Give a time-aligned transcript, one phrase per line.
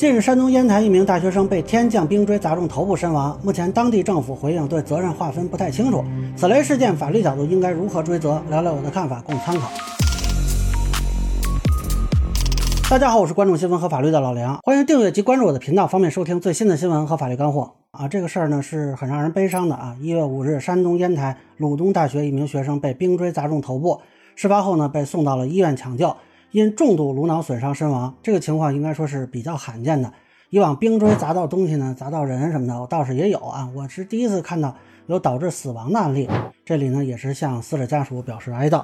[0.00, 3.38] 近日，山东烟台一名大学生被天降冰锥砸中头部身亡。
[3.44, 6.02] 目前，当地政府回应对责任划分不太清楚。
[6.34, 8.40] 此类事件，法律角度应该如何追责？
[8.48, 9.70] 聊聊我的看法，供参考。
[12.88, 17.70] 大家好，我是关注新闻和法律的老梁，欢迎订阅及关注我的频道，方便收听最新的新闻和法律干货。
[17.90, 19.94] 啊，这个事儿呢是很让人悲伤的啊！
[20.00, 24.00] 一月五日，山东烟台鲁东大学一名学生被冰锥砸中头部，
[24.34, 26.16] 事发后呢被送到了医院抢救。
[26.52, 30.12] 因重度颅脑损伤身亡，这个情况应该说是比较罕见的。
[30.48, 33.70] 以往冰锥砸到东西呢，砸到人什么的，我倒是也有啊。
[33.72, 34.74] 我是第一次看到
[35.06, 36.28] 有导致死亡的案例，
[36.64, 38.82] 这里呢也是向死者家属表示哀悼。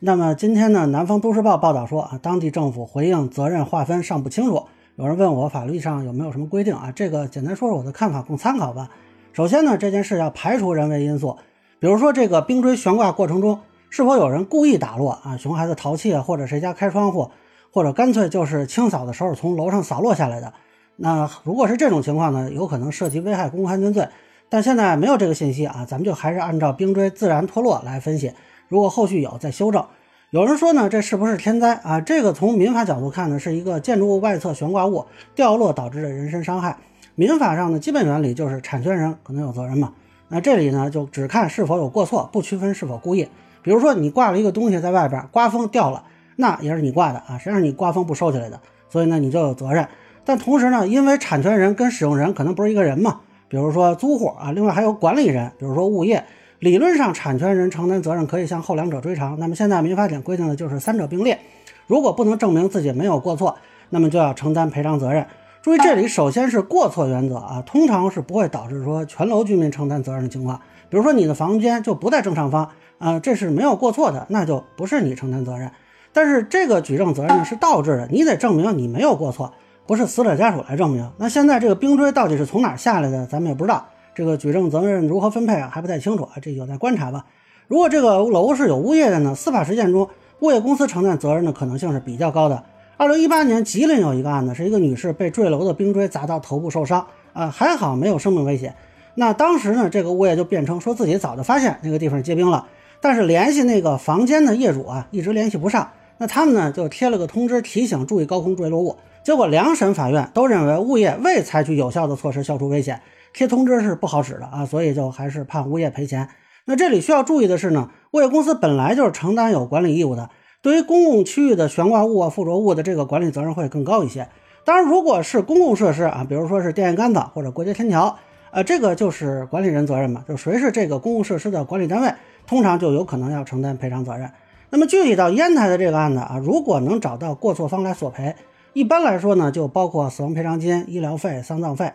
[0.00, 4.62] 那么今天呢，南方都市报报道说啊，当地政府回应责任划分尚不清楚。
[4.96, 6.92] 有人问我法律上有没有什么规定啊？
[6.94, 8.90] 这个简单说说我的看法，供参考吧。
[9.32, 11.38] 首先呢，这件事要排除人为因素，
[11.78, 13.58] 比如说这个冰锥悬挂过程中。
[13.90, 15.36] 是否有人故意打落啊？
[15.36, 17.28] 熊孩子淘气啊，或者谁家开窗户，
[17.72, 20.52] 或者干脆就是清扫的时候从楼上扫落下来的？
[20.94, 24.08] 那如果是这种情况呢，有可能涉及危害公共安全罪。
[24.48, 28.32] 但现在没有这个信息啊，咱们就还是按照冰锥自然脱落来分析。
[28.68, 29.84] 如果后续有，再修正。
[30.30, 32.00] 有人说呢，这是不是天灾啊？
[32.00, 36.76] 这个从民法角度看呢，是一个建筑物外侧悬挂物掉落导致的人身伤害。
[37.16, 39.92] 民法上的基本原理就是产权人可能有责任嘛。
[40.28, 43.28] 那这里呢，就只看是否有过错，不区分是否故意。
[43.62, 46.04] 比如说你挂了一个东西在外边，刮风掉了，
[46.36, 48.60] 那也是你挂的啊，谁让你刮风不收起来的？
[48.88, 49.86] 所以呢，你就有责任。
[50.24, 56.24] 但同时呢，因为产权人跟使用人可能不是一个人嘛，比如说租户啊，另外还有管理人，比如说物业，
[56.58, 59.38] 理论上产权人承担责任可以向后两者追偿。
[59.38, 61.38] 那么现在民法典规定的就是三者并列，
[61.86, 63.56] 如果不能证明自己没有过错，
[63.88, 65.26] 那么就要承担赔偿责任。
[65.62, 70.58] 注意这里首先是过错原则啊，通常是不会导致说全楼居民承担责任的情况。
[70.88, 72.68] 比如说你的房间就不在正上方。
[72.98, 75.72] 啊，这是没有过错的，那就不是你承担责任。
[76.12, 79.54] 但是这个举证责任呢是倒置的，你得证明你没有过错，
[79.86, 81.10] 不是死者家属来证明。
[81.16, 83.86] 那现在这个冰锥到底是从哪下来的，咱们也不知道。
[84.14, 87.24] 这个举证责任如何分配啊，还不太清楚啊，这有待观察吧。
[87.68, 90.06] 如果这个楼是有物业的呢，司法实践中
[90.40, 92.62] 物业公司承担责任的可能性是比较高的。
[93.00, 98.74] 二零一八年吉林有一个案子，是一个女士被坠楼的冰锥砸到头部受伤，啊，还好没有生命危险。
[99.14, 102.66] 那当时呢，这个物业就辩称说自己早就发现那个地方结冰了。
[103.00, 105.92] 但是联系那个房间的业主啊，一直联系不上。
[106.18, 108.98] 那他们呢就贴了个通知，提醒注意高空坠落物。
[109.24, 113.00] 结果两审法院都认为物业未采取有效的措施消除危险，
[113.32, 116.28] 贴通知是不好使的啊，所以就还是判物业赔钱。
[116.66, 120.28] 那这里需要注意的是呢，物业公司本来就是承担有管理义务的，
[120.62, 124.28] 对于公共区域的悬挂物啊、附着物的这个管理责任会更高一些。
[124.64, 128.18] 当然，如果是公共设施啊，比如说是电线杆子或者过街天桥，
[128.50, 132.12] 呃，这个就是管理人责任嘛，就谁是这个公共设施的管理单位。
[132.46, 134.30] 通常就有可能要承担赔偿责任。
[134.70, 138.34] 那么具体到烟台的这个案子啊，如果能找到过错方来索赔，
[138.72, 141.92] 一般来说呢，就包括死亡赔偿金、医疗费、丧葬费。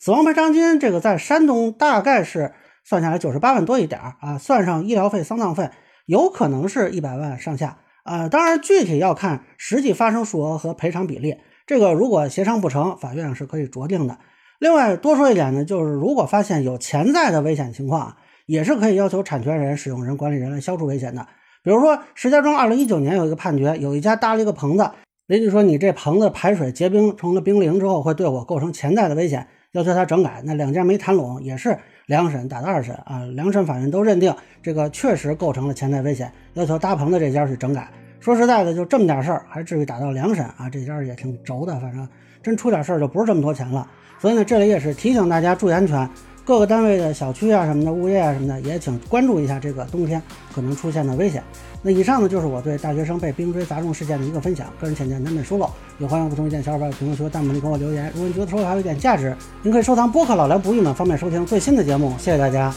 [0.00, 2.52] 死亡赔偿金这个在山东大概是
[2.84, 5.70] 算下来九十八万多一点啊，算上医疗费、丧葬费，
[6.06, 8.28] 有可能是一百万上下啊。
[8.28, 11.36] 当然具体要看实际发生数额和赔偿比例，
[11.66, 14.18] 这个如果协商不成，法院是可以酌定的。
[14.58, 18.16] 另外多说一点呢，就是如果发现有潜在的危险情况。
[18.48, 21.26] 也是可以要求产权人、使用人、管理人来消除危险的。
[21.62, 24.90] 比如说，石家庄二零一九年有一个判决，有一家搭了一个棚子，
[25.26, 30.42] 邻居说你这棚子排水结冰成了冰凌之后，会对我构成潜在的危险，要求他整改。
[30.44, 37.88] 那两家没谈拢，也是两审打到二审啊，两审法院都认定这个确实构成了潜在危险，要求搭棚的这家去整改。
[38.20, 40.68] 说实在的，就这么点事儿，还至于打到两审啊？
[40.70, 42.08] 这家也挺轴的，反正
[42.42, 43.88] 真出点事儿就不是这么多钱了。
[44.18, 46.08] 所以呢，这里也是提醒大家注意安全。
[46.48, 51.42] 各个单位的小区啊什么的，物业啊什么的，也请关注一下这个冬天可能出现的危险。
[51.82, 58.10] 那以上呢就是我对大学生被冰锥砸中事件的一个分享，个人浅见难免疏漏，有欢迎不同意见小伙伴评论区弹幕里给我留言。
[58.14, 62.14] 如果你觉得说的还有一点价值，您可以收藏播客老梁不易呢，方便收听最新的节目。
[62.16, 62.74] 谢谢大家。